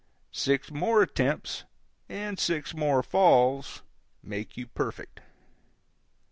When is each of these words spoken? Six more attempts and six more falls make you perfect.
Six 0.31 0.71
more 0.71 1.03
attempts 1.03 1.63
and 2.09 2.39
six 2.39 2.73
more 2.73 3.03
falls 3.03 3.83
make 4.23 4.57
you 4.57 4.65
perfect. 4.65 5.21